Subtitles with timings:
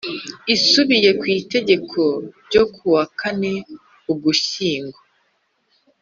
[0.55, 1.99] Isubiye ku Itegeko
[2.45, 3.53] ryo ku wa kane
[4.11, 4.99] Ugushyingo